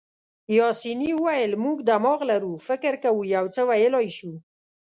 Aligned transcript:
پاسیني 0.57 1.11
وویل: 1.15 1.51
موږ 1.63 1.77
دماغ 1.89 2.19
لرو، 2.31 2.53
فکر 2.67 2.93
کوو، 3.03 3.29
یو 3.35 3.45
څه 3.55 3.61
ویلای 3.69 4.07
شو. 4.17 4.31